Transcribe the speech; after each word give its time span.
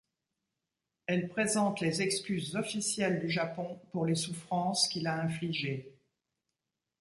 Elle 1.05 1.27
présente 1.29 1.79
les 1.79 2.01
excuses 2.01 2.55
officielles 2.55 3.19
du 3.19 3.29
Japon 3.29 3.79
pour 3.91 4.07
les 4.07 4.15
souffrances 4.15 4.87
qu'il 4.87 5.05
a 5.05 5.21
infligées. 5.21 5.93